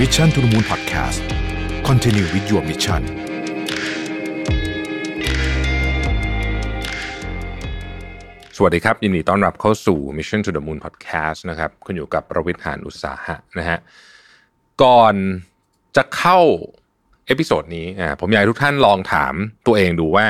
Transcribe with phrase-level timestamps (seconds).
[0.00, 1.20] Mission to the Moon Podcast
[1.88, 3.02] Continue with your mission
[8.56, 13.78] สวัสดีครับ ยินดีต้อนรับเข้าสู่ Mission to the Moon Podcast นะครับคุณอยู่กับผมรวิศ หาญอุตสาหะนะฮะ
[14.82, 15.14] ก่อน
[15.96, 16.38] จะเข้า
[17.26, 19.34] episode นี้อ่าผมอยากให้ทุกท่านลองถาม
[19.66, 20.26] ตัวเองดูว่า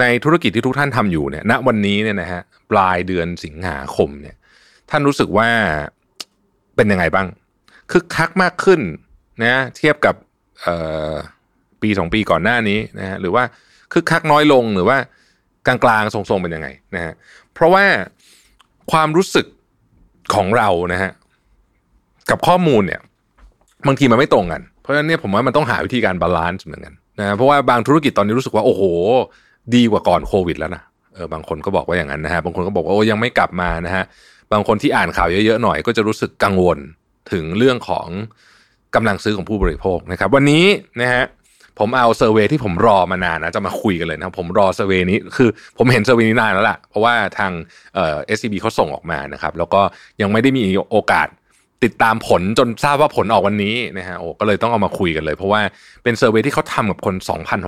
[0.00, 2.40] ในธุรกิจที่ทุกท่านทำอยู่เนี่ยณวันนี้เนี่ยนะฮะ
[2.70, 4.36] ปลายเดือนสิงหาคมเนี่ย
[4.90, 5.48] ท่านรู้สึกว่า
[6.76, 7.26] เป็นยังไงบ้าง
[7.92, 8.80] คึกคักมากขึ้น
[9.42, 10.14] นะเทียบกับ
[11.82, 13.44] ปีสองปีก่อนหน้านี้นะฮะหรือว่า
[13.92, 14.98] คึกคักน้อยลงหรือว่า
[15.66, 17.12] กลางๆทรงๆเป็นยังไงนะฮะ
[17.54, 17.84] เพราะว่า
[18.92, 19.46] ความรู้สึก
[20.34, 21.10] ของเรานะฮะ
[22.30, 23.00] กับข้อมูลเนี่ย
[23.86, 28.82] บางทีมันไม่ตรงกัน เพราะฉะนั้นเนี่ยผมว่ามันต้องหาวิธีการ balance เหมือนกันนะเพราะว่าบางธุรกิจตอนนี้รู้สึกว่าโอ้โห
[29.74, 30.82] ดีกว่าก่อนโควิดแล้วนะ
[31.14, 34.04] เออบางคนก็บอกว่าอย่างนั้นนะฮะบางคนก็บอกว่าโอ้ยังไม่กลับมานะฮะ
[34.52, 36.78] บางคนที่อ่านข่าวเยอะๆหน่อยก็จะรู้สึกกังวล
[37.32, 38.08] ถึงเรื่องของ
[38.94, 40.64] กำลังซื้อของผู้บริโภคนะครับ วันนี้
[41.00, 41.24] นะฮะ
[41.78, 47.52] ผมเอา survey ที่ผมรอมานานนะจะมาคุยกันเลยนะผมรอ survey นี้คือผมเห็น survey นี้นานแล้วล่ะเพราะว่าทาง
[47.94, 49.80] เอ่อ SCB เขาส่งออกมานะครับ แล้วก็
[50.20, 51.28] ยังไม่ได้มีโอกาส
[51.84, 55.60] ติดตามผลจนทราบว่าผลออกวันนี้นะฮะโอ้ก็เลยต้องเอามาคุยกันเลย เพราะว่า
[56.02, 57.14] เป็น survey ที่เขาทำกับคน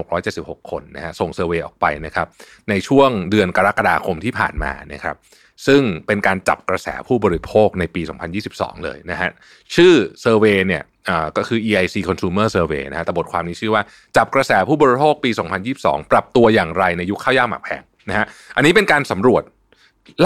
[0.08, 2.27] 2,676 คนนะฮะส่ง survey ออกไปนะครับ
[2.69, 5.17] ในช่วงเดือนกรกฎาคมที่ผ่านมานะครับ
[5.66, 8.02] ซึ่งเป็นการจับกระแสผู้บริโภคในปี
[8.42, 9.30] 2022 เลยนะฮะ
[9.74, 13.83] ชื่อ survey เนี่ยอ่าก็คือ EIC Consumer Survey นะฮะ แต่บทความนี้ชื่อว่า
[14.16, 15.30] จับกระแสผู้บริโภคปี
[15.70, 19.42] 2022 ปรับตัวอย่างไรในยุคข้าวยากหมากแพงนะฮะ อันนี้เป็นการสำรวจ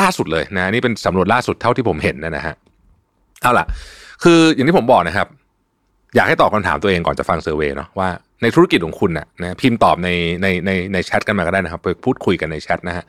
[0.01, 2.55] ล่าสุดเลยนะ นี่เป็นสำรวจล่าสุดเท่าที่ผมเห็นนะฮะ
[3.43, 3.67] เอาล่ะ
[4.25, 5.27] คืออย่างที่ผมบอกนะครับ
[6.15, 8.09] อยากให้ตอบคำถามตัวเองก่อนจะฟังเซอร์เวยเนาะว่า
[8.43, 10.09] ในธุรกิจของคุณน่ะนะพิมพ์ตอบใน
[10.43, 13.05] ในในในแชทกันมาก็ได้นะครับไปพูดคุยกันในแชทนะฮะ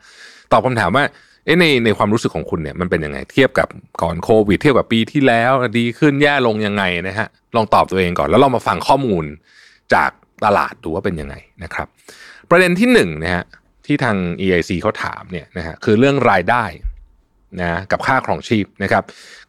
[0.52, 1.04] ตอบคำถามว่า
[1.48, 3.68] เอ๊ในในความรู้สึกของคุณเนี่ยมันเป็นยังไงเทียบกับ
[4.02, 9.24] ก่อนโควิด เทียบกับปีที่แล้วดีขึ้นแย่ลงยังไงนะฮะลองตอบตัวเองก่อนแล้วลองมาฟังข้อมูล
[9.94, 10.10] จาก
[10.44, 11.86] ตลาดดูว่าเป็นยังไงนะครับ
[12.50, 13.44] ประเด็นที่หนึ่งนะฮะ
[13.86, 16.64] ที่ทาง EIC เขาถามเนี่ยนะฮะคือเรื่องรายได้
[17.60, 19.02] นะกับค่าครองชีพนะครับ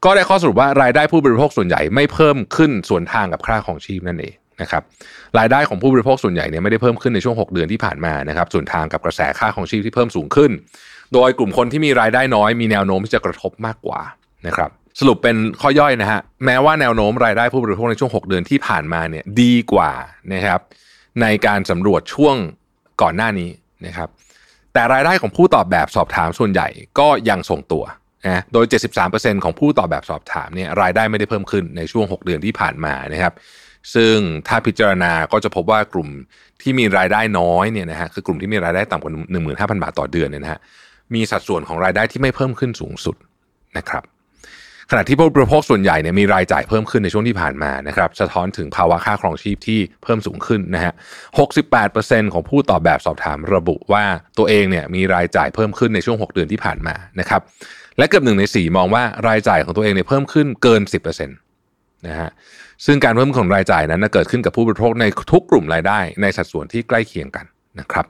[0.04, 4.84] ก็ได้ข้อสรุปว่ารายได้ผู้บริโภคส่วนใหญ่ไม่เพิ่มขึ้นส่วนทางกับค่าครองชีพนั่นเอง นะครับ
[5.40, 10.52] รายได้ของผู้บริโภคส่วนใหญ่เนี่ยไม่ได้เพิ่มขึ้นในช่วง 6 เดือนที่ผ่านมานะครับส่วนทางกับกระแสค่าครองชีพที่เพิ่มสูงขึ้น
[11.14, 14.02] โดยกลุ่มคนที่มีรายได้น้อยมีแนวโน้มที่จะกระทบมากกว่า
[14.48, 14.70] นะครับ
[15.00, 19.92] สรุปเป็นข้อย่อยนะฮะแม้ว่าแนวโน้มรายได้ผู้บริโภคในช่วง 6 เดือนที่ผ่านมาเนี่ยดีกว่า
[20.34, 20.60] นะครับ
[21.22, 22.36] ในการสำรวจช่วง
[23.02, 23.50] ก่อนหน้านี้
[23.86, 24.10] นะครับ
[24.74, 26.68] แต่รายได้ของผู้ตอบแบบสอบถามส่วนใหญ่
[27.00, 27.84] ก็ยังทรงตัว
[28.28, 28.66] นะโดย
[29.06, 33.34] 73%ของผู้ตอบแบบสอบถามเนี่ยรายได้ไม่ได้เพิ่มขึ้นในช่วง 6 เดือนที่ผ่านมานะครับ
[33.96, 34.16] ซึ่ง
[34.48, 36.10] ถ้าพิจารณาก็จะพบว่ากลุ่ม
[36.62, 39.12] ที่มีรายได้น้อยเนี่ยนะฮะคือกลุ่มที่มีรายได้ต่ำกว่า
[39.48, 40.60] 15,000 บาทต่อเดือนเนี่ยนะฮะ
[41.14, 43.16] มีสัดส่วนของรายได้ที่ไม่เพิ่มขึ้นสูงสุด
[43.78, 44.04] นะครับ
[44.92, 50.94] ขณะที่ผู้บริโภคส่วนใหญ่เนี่ยมีรายจ่ายเพิ่มขึ้นในช่วงที่ผ่านมานะครับสะท้อนถึงภาวะค่าครองชีพที่เพิ่มสูงขึ้นนะฮะ
[51.64, 54.04] 68%ของผู้ตอบแบบสอบถามระบุว่า
[54.38, 57.42] ตัวเองเนี่ยมีรายจ่ายเพิ่มขึ้นในช่วง 6 เดือนที่ผ่านมานะครับ
[57.98, 60.82] และเกือบหนึ่งในสี่มองว่ารายจ่ายของตัวเองเนี่ยเพิ่มขึ้นเกิน
[61.24, 62.30] 10%นะฮะ
[62.86, 67.46] ซึ่งการเพิ่มของรายจ่ายนั้นเกิดขึ้นกับผู้บริโภคในทุกกลุ่มรายได้ในสัดส่วนที่ใกล้เคียงกัน
[67.80, 68.06] นะครับ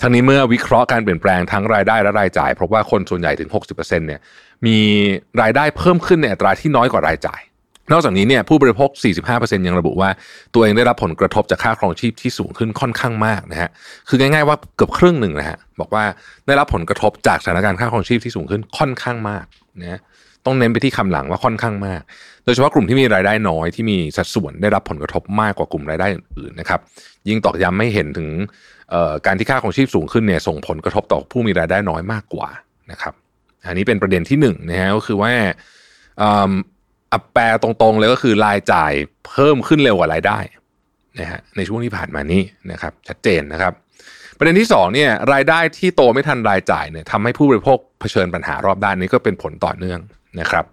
[0.00, 4.20] ทั้งนี้เมื่อวิเคราะห์การเปลี่ยนแปลงทั้งรายได้และรายจ่ายพบว่าคนส่วนใหญ่ถึง 60%เนี่ย
[4.66, 4.78] มี
[5.42, 7.40] รายได้เพิ่มขึ้นในอัตราที่น้อยกว่ารายจ่าย
[7.92, 8.90] นอกจากนี้เนี่ยผู้บริโภค
[9.28, 10.10] 45%ยังระบุว่า
[10.54, 13.70] ตัวเองได้รับผลกระทบจากค่าครองชีพที่สูงขึ้นค่อนข้างมากนะฮะ
[14.08, 16.04] คือง่ายๆว่าเกือบครึ่งหนึ่งนะฮะบอกว่า
[16.46, 19.44] ได้รับผลกระทบจากสถานการณ์ค่าครองชีพที่สูงขึ้นค่อนข้างมาก
[19.82, 20.00] นะ
[20.46, 22.02] ต้องเน้นไปที่คำหลังว่าค่อนข้างมาก
[22.44, 26.80] โดยเฉพาะกลุ่มที่มีรายได้น้อยที่มีสัดส่วนได้รับผลกระทบมากกว่ากลุ่มรายได้อื่นๆนะครับ
[27.28, 28.28] ยิ่งตอกย้ำไม่เห็นถึง
[29.26, 32.48] การที่ค่าของชีพสูงขึ้นเนี่ยส่งผลกระทบต่อผู้มีรายได้น้อยมากกว่า
[32.90, 33.14] นะครับ
[33.66, 35.32] อันนี้เป็นประเด็นที่หนึ่งนะฮะก็คือว่า
[37.12, 38.92] อัปแปลตรงๆเลยก็คือรายจ่าย
[39.28, 40.38] เพิ่มขึ้นเร็วกว่ารายได้
[41.20, 43.72] นะฮะในช่วงที่ผ่านมานี้นะครับ ชัดเจนนะครับ
[44.38, 50.00] ประเด็นที่สองเนี่ยรายได้ที่โตไม่ทันรายจ่ายเนี่ยทำให้ผู้บริโภคเผชิญปัญหารอบด้านนี้ก็เป็นผลต่อเนื่อง
[50.40, 50.64] นะครับ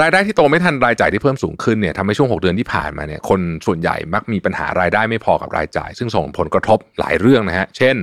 [0.00, 7.96] รายได้ที่โตไม่ทันรายจ่ายที่เพิ่มสูงขึ้นเนี่ยทำให้ช่วง 6 เดือนที่ผ่านมาเนี่ยคนส่วนใหญ่มักมีปัญหารายได้ไม่พอกับรายจ่าย ซึ่งส่งผลกระทบหลายเรื่องนะฮะเช่น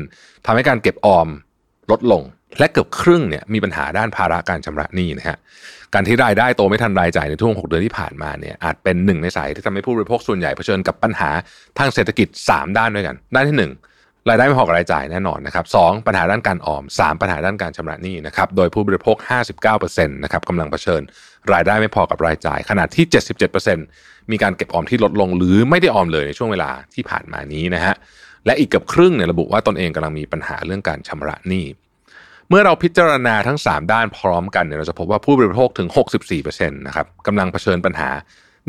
[0.46, 1.28] ทำให้การเก็บออม
[1.92, 2.24] ลดลง
[2.60, 5.38] และเกือบครึ่งเนี่ยมีปัญหาด้านภาระการชำระหนี้นะฮะ
[5.94, 11.30] การที่รายได้โตไม่ทันรายจ่ายในช่วง 6 เดือนที่ผ่านมาเนี่ยอาจเป็นหนึ่งในสายที่ทำให้ผู้บริโภคส่วนใหญ่เผชิญกับปัญหา
[11.78, 13.97] ทางเศรษฐกิจ 3 ด้านด้วยกัน ด้านที่ 1
[14.30, 15.78] รายได้ไม่พอกับรายจ่ายแน่นอนนะครับส
[16.08, 19.18] ปัญหาด้านการออม 3 ปัญหาด้านการชำระหนี้นะครับโดยผู้บริโภค
[19.68, 21.02] 59%นะครับกำลังเผชิญ
[21.54, 23.06] รายได้ไม่พอกับรายจ่าย ขณะที่
[23.68, 27.96] 77%มีการเก็บออมที่ลดลงหรือไม่ได้ออมเลยในช่วงเวลาที่ผ่านมานี้นะฮะ
[28.46, 31.66] และอีกเกือบครึ่งเนี่ยระบุว่าตนเองกำลังมีปัญหาเรื่องการชำระหนี้
[32.50, 35.88] เมื่อเราพิจารณาทั้ง 3 ด้านพร้อมกันเนี่ยเราจะพบว่าผู้บริโภคถึง
[36.34, 38.10] 64%นะครับกำลังเผชิญปัญหา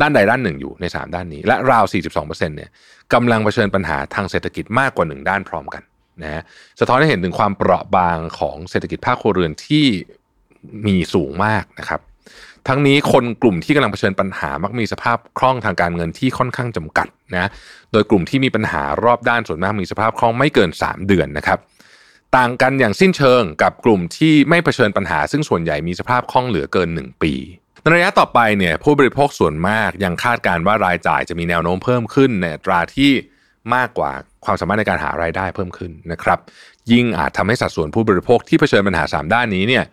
[0.01, 1.85] ด้านใดด้านหนึ่งอยู่ใน 3 ด้านนี้ และราว
[2.15, 2.69] 42%เนี่ย
[3.13, 5.83] กำลังเผชิญปัญหาทางเศรษฐกิจมากกว่า 1 ด้านพร้อมกัน
[6.23, 6.43] นะฮะ
[6.79, 9.85] สะท้อนให้เห็นถึงความเปราะบางของเศรษฐกิจภาคครัวเรือนที่
[10.87, 12.01] มีสูงมากนะครับ
[12.67, 17.49] ทั้งนี้คนกลุ่มที่กำลังเผชิญปัญหามักมีสภาพคล่องทางการเงินที่ค่อนข้างจำกัดนะ
[17.91, 21.59] โดยกลุ่มที่มีปัญหารอบด้านส่วนมากมีสภาพคล่องไม่เกิน 3 เดือนนะครับ
[22.37, 27.33] ต่างกันอย่างสิ้นเชิงกับกลุ่มที่ไม่เผชิญปัญหา ซึ่งส่วนใหญ่มีสภาพคล่องเหลือเกิน 1 ปี
[27.81, 33.11] ในระยะต่อไปเนี่ยผู้บริโภคส่วนมากยังคาดการว่ารายจ่ายจะมีแนวโน้มเพิ่มขึ้นในตราที่
[33.75, 34.11] มากกว่า
[34.45, 36.39] ความสามารถในการหารายได้เพิ่มขึ้นนะครับ
[36.91, 39.83] ยิ่งอาจทำให้สัดส่วนผู้บริโภคที่เผชิญปัญหา 3 ด้านนี้เนี่ย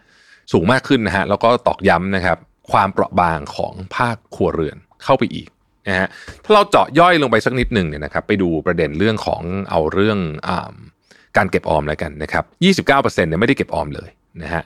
[0.52, 2.38] สูงมากขึ้นนะฮะแล้วก็ตอกย้ำนะครับ
[2.72, 5.48] ความเปราะบางของภาคครัวเรือนเข้าไปอีก
[5.88, 6.08] นะฮะ
[6.44, 10.18] ถ้าเราเจาะย่อยลงไปสักนิดหนึ่งเนี่ยนะครับไปดูประเด็นเรื่องของเอาเรื่อง
[10.48, 10.50] อ
[11.36, 12.44] การเก็บออมแล้วกันนะครับ
[12.94, 14.10] 29%เนี่ยไม่ได้เก็บออมเลย
[14.42, 14.62] นะฮะ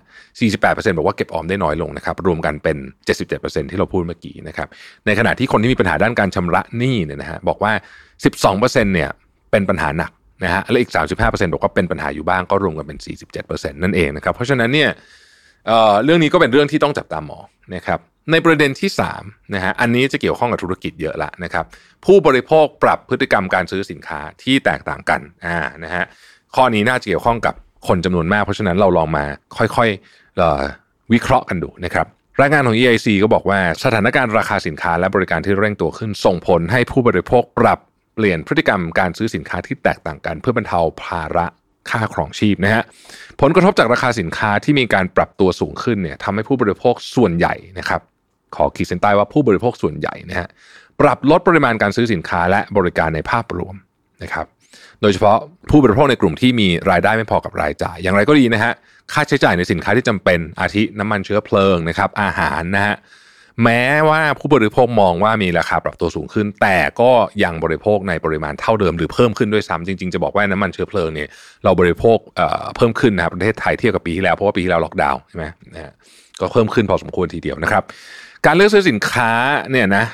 [0.47, 2.77] 48%บอกว่าเก็บออมได้น้อยลงนะครับ รวมกันเป็น
[3.25, 4.69] 77%ที่เราพูดเมื่อกี้นะครับ
[5.07, 7.73] ในขณะที่คนที่มีปัญหาด้านการชำระหนี้เนี่ยนะฮะบอกว่า
[8.35, 9.11] 12%เนี่ย
[9.51, 10.13] เป็นปัญหาหนัก
[10.45, 12.99] นะฮะ และอีก 35%บอกว่าเป็นปัญหาอยู่บ้างก็รวมกันเป็น
[13.41, 14.91] 47%นั่นเองนะครับ เพราะฉะนั้นเนี่ย
[15.67, 18.01] เเรื่องนี้ก็เป็นเรื่องที่ต้องจับตามองนะครับ
[18.33, 18.91] ในประเด็นที่
[19.23, 21.65] 3นะฮะ อันนี้จะเกี่ยวข้องกับธุรกิจเยอะละนะครับ
[22.05, 26.05] ผู้บริโภคปรับพฤติกรรมการซื้อสินค้าที่แตกต่างกัน อ่า นะฮะ
[26.57, 27.55] ข้อนี้น่าจะเกี่ยวข้องกับ
[27.89, 29.25] คนจำนวนมาก เพราะฉะนั้นเราลองมา
[29.57, 32.07] ค่อยๆวิเคราะห์กันดูนะครับ
[32.41, 37.79] รายงานของ EIC ก็บอกว่าสถานการณ์ราคาสินค้าและบริการที่เร่งตัวขึ้น ส่งผลให้ผู้บริโภคปรับ
[38.15, 41.47] เปลี่ยนพฤติกรรมการซื้อสินค้าที่แตกต่างกัน เพื่อบรรเทาภาระ
[41.91, 42.83] ค่าครองชีพนะฮะ
[43.41, 48.01] ผลกระทบจากราคาสินค้าที่มีการปรับตัวสูงขึ้นเนี่ยทำให้ผู้บริโภคส่วนใหญ่นะครับ
[48.57, 50.49] ขอขีดเส้นใต้ว่าผู้บริโภคส่วนใหญ่นะฮะ
[51.01, 53.75] ปรับลดปริมาณการซื้อสินค้าและบริการในภาพรวม
[54.23, 54.47] นะครับ
[55.03, 55.39] โดยเฉพาะ
[55.71, 58.73] ผู้บริโภคในกลุ่มที่มีรายได้ไม่พอกับรายจ่าย อย่างไรก็ดีนะฮะ
[59.13, 62.97] ค่าใช้จ่ายในสินค้าที่จำเป็นอาทิน้ำมันเชื้อเพลิงนะครับอาหารนะฮะ
[63.65, 67.11] แม้ว่าผู้บริโภคมองว่ามีราคาปรับตัวสูงขึ้น แต่ก็
[67.45, 71.29] ยังบริโภคในปริมาณเท่าเดิมหรือเพิ่มขึ้นด้วยซ้ำจริงๆ จะบอกว่าน้ำมันเชื้อเพลิงเนี่ย
[71.65, 72.19] เราบริโภค
[72.77, 75.45] เพิ่มขึ้นนะครับประเทศไทยเทียบกับปีที่แล้วเพราะว่าปีที่แล้วล็อกดาวน์ใช่ไหม
[75.75, 75.93] นะ
[76.41, 77.83] ก็เพิ่มขึ้นพอสมควรทีเดียวนะครับ
[78.47, 79.33] การเลือกซื้อสินค้า
[79.71, 80.05] เนี่ยนะ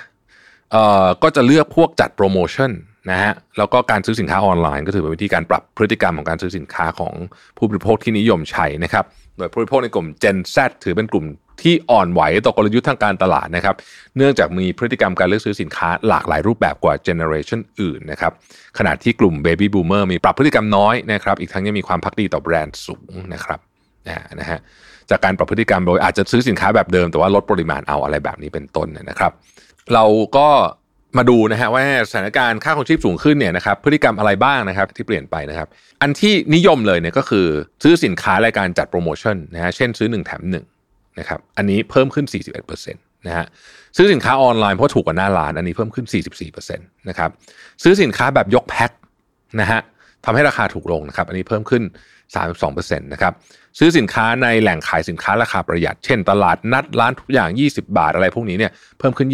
[1.22, 2.70] ก็จะเลือกพวกจัดโปรโมชั่น
[3.10, 7.14] นะฮะแล้วก็การซื้อสินค้าออนไลน์ ก็ถือเป็นวิธีการปรับพฤติกรรมของการซื้อสินค้าของ
[7.56, 9.04] ผู้บริโภคที่นิยมใช้นะครับ
[9.36, 11.26] โดยผู้บริโภคในกลุ่ม Gen Z ถือเป็นกลุ่ม
[11.62, 13.74] ที่อ่อนไหวต่อกลยุทธ์ทางการตลาดนะครับ
[14.16, 18.32] เนื่องจากมีพฤติกรรมการเลือกซื้อสินค้าหลากหลายรูปแบบกว่าเจเนอเรชันอื่นนะครับ
[18.78, 23.60] ขณะที่กลุ่ม Baby Boomer มีปรับพฤติกรรมน้อยนะครับ อีกทั้งยังมีความพักดีต่อแบรนด์สูงนะครับ
[24.38, 24.58] นะฮะ
[25.10, 29.32] จากการปรับพฤติกรรมโดยอาจจะซื้อสินค้าแบบเดิมแต่ว่าลดปริมาณเอาอะไรแบบนี้เป็นต้นนะครับ
[29.94, 30.04] เรา
[30.36, 30.48] ก็
[31.18, 35.68] มาดูนะฮะว่าสถานการณ์ค่าของชีพสูงขึ้นเนี่ยนะครับพฤติกรรมอะไรบ้างนะครับที่เปลี่ยนไปนะครับ
[36.02, 37.46] อันที่นิยมเลยเนี่ยก็คือ
[37.82, 40.42] ซื้อสินค้ารายการจัดโปรโมชั่นนะฮะเช่นซื้อ 1 แถม
[40.82, 42.26] 1นะครับอันนี้เพิ่มขึ้น
[42.56, 43.46] 41%นะฮะ
[43.96, 47.30] ซื้อสินค้าออนไลน์เพราะถูกกว่าหน้าร้านอันนี้เพิ่มขึ้น 44%นะครับ
[47.82, 48.90] ซื้อสินค้าแบบยกแพ็ค
[49.60, 49.80] นะฮะ
[50.26, 51.82] ทำให้ราคาถูกลงนะครับ อันนี้เพิ่มขึ้น
[52.43, 53.32] 32%นะครับ
[53.78, 59.28] ซื้อสินค้าในแหล่งขายสินค้าราคาประหยัด เช่น ตลาดนัดร้านทุกอย่าง 20 บาทอะไรพวกนี้เนี่ยเพิ่มขึ้น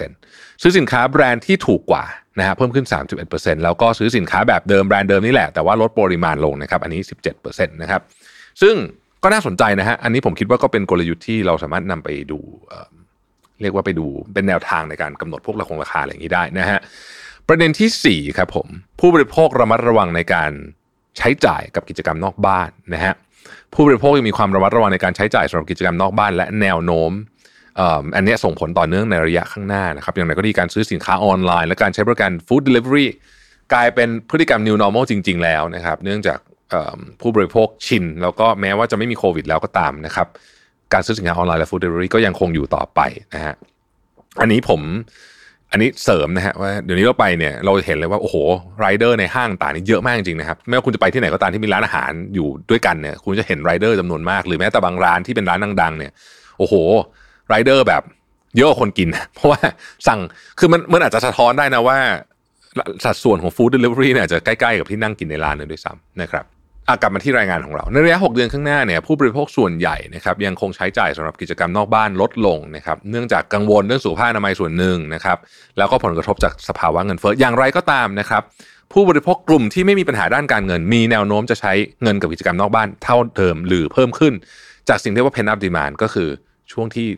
[0.00, 2.04] 25%ซื้อสินค้าแบรนด์ที่ถูกกว่า
[2.38, 2.86] นะฮะเพิ่มขึ้น
[3.24, 7.00] 31%แล้วก็ซื้อสินค้าแบบเดิมแบรนด์เดิมนี่แหละแต่ว่าลดปริมาณลงนะครับ อันนี้
[7.36, 8.00] 17%นะครับ
[8.62, 8.74] ซึ่ง
[9.22, 12.38] ก็น่าสนใจนะฮะ อันนี้ผมคิดว่าก็เป็นกลยุทธ์ที่เราสามารถนำไปดู
[13.62, 16.80] เรียกว่าไปดูเป็นแนวทางในการกำหนดพวกราคงราคาอะไรอย่างนี้ได้นะฮะ
[17.48, 18.68] ประเด็นที่4ครับผม
[19.00, 20.52] ผู้บริโภคระมัดระวังในการ
[21.16, 23.14] ใช้จ่ายกับกิจกรรมนอกบ้านนะฮะ
[23.74, 27.10] ผู้บริโภคยังมีความระมัดระวังในการใช้จ่ายสำหรับกิจกรรมนอกบ้าน และแนวโน้ม
[28.16, 33.08] อันนี้ส่งผลต่อเนื่องในระยะข้างหน้านะครับอย่างไรก็ดีการซื้อสินค้าออนไลน์ และการใช้บริการฟู้ดเดลิเวอรี่
[33.72, 36.38] กลายเป็นพฤติกรรม new normal จริง ๆ แล้วนะครับ เนื่องจาก
[37.20, 40.26] ผู้บริโภคชิน แล้วก็แม้ว่าจะไม่มีโควิดแล้วก็ตามนะครับ
[40.92, 43.00] การซื้อสินค้าออนไลน์และฟู้ดเดลิเวอรี่ก็ยังคงอยู่ต่อไป
[43.34, 43.54] นะฮะ
[44.40, 44.80] อันนี้ผม
[45.70, 48.36] อันนี้เสริมนะฮะว่าเดี๋ยวนี้เราไปเนี่ยเราเห็นเลยว่าโอ้โห
[48.80, 56.12] ไรเดอร์ในห้างต่างนี่เยอะมากจริงๆนะครับไม่ว่าคุณจะไปที่ไหนก็ตามที่มีร้านอาหารอยู่ด้วยกันเนี่ยคุณจะเห็นไรเดอร์จำนวนมากหรือแม้แต่บางร้านที่เป็นร้านดังๆเนี่ย
[56.58, 56.74] โอ้โห
[57.48, 58.02] ไรเดอร์แบบ
[58.56, 59.60] เยอะคนกิน เพราะว่า
[60.06, 60.20] สั่ง
[60.58, 61.98] คือมันมันอาจจะสะท้อนได้นะว่า
[63.04, 66.44] สัดส่วนของฟู้ดเดลิเวอรี่เนี่ยจะใกล้ๆกับที่นั่งกินในร้านเลยด้วยซ้ำนะครับ
[67.02, 75.38] กลับมาที่รายงานของเรา ในระยะ 6 เดือนข้างหน้าเนี่ยผู้บริโภคส่วนใหญ่นะครับยังคงใช้จ่ายสำหรับกิจกรรมนอกบ้านลดลงนะครับเนื่องจากกังวลเรื่องสุขภาพอนามัยส่วนหนึ่งนะครับ
[75.78, 78.42] แล้วก็ผลกระทบจากสภาวะเงินเฟ้ออย่างไรก็ตามนะครับ
[78.92, 84.34] ผู้บริโภคกลุ่มที่ไม่มีปัญหาด้านการเงิน มีแนวโน้มจะใช้เงินกับกิจกรรมนอกบ้านเท่าเดิมหรือเพิ่มขึ้น
[84.88, 86.28] จากสิ่งที่ว่า pent up demand ก็คือ
[86.72, 87.08] ช่วงที่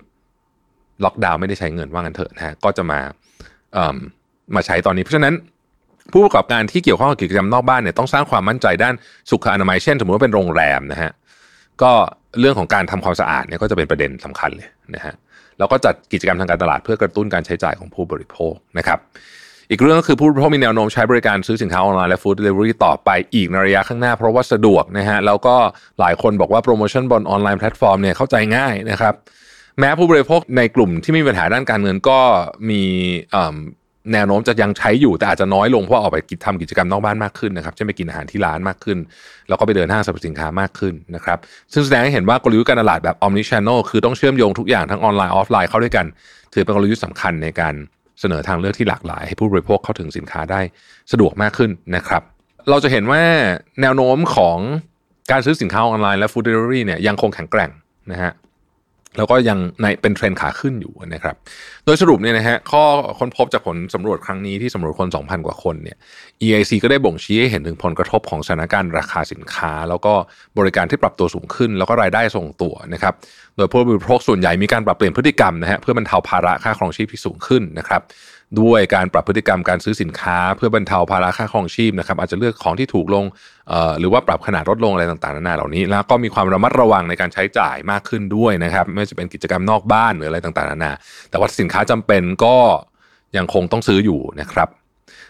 [1.05, 3.01] ล็อกดาวน์ไม่ได้ใช้เงินว่างันเถอะนะฮะก็จะมา
[4.55, 5.35] มาใช้ตอนนี้เพราะฉะนั้น
[6.13, 8.95] ผู้ประกอบการที่เกี่ยวข้องกับกิจกรรมนอกบ้านเนี่ยต้องสร้างความมั่นใจด้าน
[9.31, 11.13] สุขอนามัยเช่น สมมติว่าเป็นโรงแรมนะฮะ
[11.83, 11.93] ก็
[12.41, 15.15] เรื่องของการทำความสะอาดเนี่ยก็จะเป็นประเด็นสำคัญเลยนะฮะ
[15.59, 18.99] แล้วก็จัดกิจกรรมทางการตลาดเพื่อกระตุ้นการใช้จ่ายของผู้บริโภคนะครับ
[19.71, 25.57] อีกเรื่องก็คือผู้บริโภคมีแนวโน้มใช้บริการซื้อสินค้าออนไลน์และฟู้ดเดลิเวอรี่ต่อไปอีกในระยะข้างหน้าเพราะว่าสะดวกนะฮะแล้วก็
[26.01, 29.15] หลายคนบอกว่าโปรโมชั่นบนออนไลน์แพลตฟอร์มเนี่ยเข้าใจง่ายนะครับ
[29.79, 32.21] แม้ผู้บริโภคในกลุ่มที่มีปัญหาด้านการเงินก็
[32.71, 32.83] มี
[34.13, 38.99] แนวโน้มจะยังใช้อยู่แต่อาจจะน้อยลงเพราะออกไปทำกิจกรรมนอกบ้านมากขึ้นนะครับเช่นไปกินอาหารที่ร้านมากขึ้น
[39.49, 41.39] แล้วก็ไปเดินห้างสรรพสินค้ามากขึ้นนะครับ
[41.73, 46.07] ซึ่งแสดงให้เห็นว่ากลยุทธ์การตลาดแบบ omni channel คือต้องเชื่อมโยงทุกอย่างทั้งออนไลน์ออฟไลน์เข้าด้วยกัน
[46.53, 47.75] ถือเป็นกลยุทธ์สำคัญในการ
[48.21, 50.61] เสนอทางเลือกที่หลากหลาย ให้ผู้บริโภคเข้าถึงสินค้าได้
[51.13, 52.23] สะดวกมากขึ้นนะครับ
[52.71, 53.23] เราจะเห็นว่า
[53.81, 54.59] แนวโน้มของ
[55.31, 57.71] การซื้อสินค้าออนไลน์และฟู้ดเดลิเวอรี่เนี่ยยังคงแข็งแกร่ง
[58.13, 58.33] นะฮะ
[59.17, 61.37] แล้วก็ยังในเป็นเทรนด์ขาขึ้นอยู่นะครับ
[61.85, 62.83] โดยสรุปเนี่ยนะฮะข้อ
[63.19, 65.97] ค้นพบจากผลสำรวจครั้งนี้ที่สำรวจคน 2,000 กว่าคนเนี่ย
[66.43, 70.13] EIC ก็ได้บ่งชี้ให้เห็นถึงผลกระทบของสถานการณ์ราคาสินค้า แล้วก็
[70.59, 73.15] บริการที่ปรับตัวสูงขึ้น แล้วก็รายได้ส่งตัวนะครับ
[73.57, 78.03] โดยผู้บริโภคส่วนใหญ่มีการปรับเปลี่ยนพฤติกรรมนะฮะเพื่อบรรเทาภาระค่าครองชีพที่สูงขึ้นนะครับ
[78.61, 83.25] ด้วยการปรับพฤติกรรมการซื้อสินค้า เพื่อบรรเทาภาระค่าครองชีพนะครับอาจจะเลือกของที่ถูกลง
[84.01, 90.93] หรือว่าปรับขนาดลดลงอะไรต่างๆนานาเหล่านี้ แล้วก็มีความระมัดระวังในการใช้จ่ายมากขึ้นด้วยนะครับไม่ว่าจะเป็นกิจกรรมนอกบ้านหรืออะไรต่างๆนานา
[91.31, 92.57] แต่ว่าสินค้าจำเป็นก็
[93.37, 94.69] ยังคงต้องซื้ออยู่นะครับ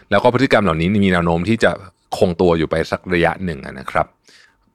[0.09, 1.71] แล้วก็พฤติกรรมเหล่านี้มีแนวโน้มที่จะ
[2.17, 4.05] คงตัวอยู่ไปสักระยะหนึ่งนะครับ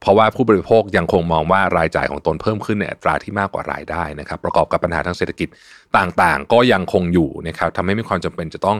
[0.05, 5.49] เพราะว่าผู้บริโภคยังคงมองว่ารายจ่ายของตนเพิ่มขึ้นในอัตราที่มากกว่ารายได้นะครับ ประกอบกับปัญหาทางเศรษฐกิจ
[5.97, 8.79] ต่างๆ ก็ยังคงอยู่นะครับทำให้มีความจำเป็นจะต้อง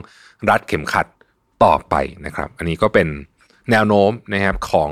[0.49, 1.05] รัดเข็มขัด
[1.63, 3.07] ต่อไปนะครับ อันนี้ก็เป็น
[3.71, 4.91] แนวโน้มนะครับของ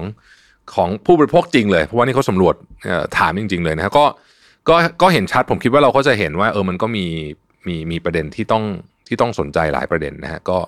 [0.74, 2.56] ของผู้บริโภคจริงเลย เพราะว่านี่เขาสำรวจ
[3.18, 4.06] ถามจริง ๆ เลยนะครับก็
[4.70, 7.06] ก็ก็เห็นชัดผมคิดว่าเราก็จะเห็นว่าเออมันก็มี
[7.68, 8.64] มีมีประเด็นที่ต้อง
[9.08, 10.60] ที่ต้องสนใจหลายประเด็นนะฮะก็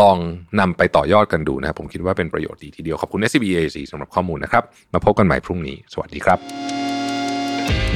[0.00, 0.16] ลอง
[0.60, 4.62] นำไปต่อยอดกันดูนะครับผมคิดว่าเป็นประโยชน์ดีทีเดียว ขอบคุณ s b a c สำหรับข้อมูลนะครับ
[4.94, 6.38] มาพบกันใหม่พรุ่งนี้ สวัสดีครับ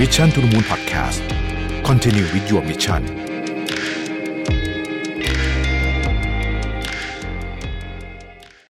[0.01, 1.21] Mission to the Moon Podcast
[1.89, 3.26] Continue with your mission